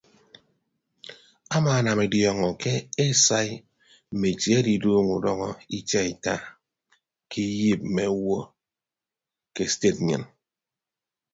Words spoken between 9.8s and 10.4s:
nnyịn.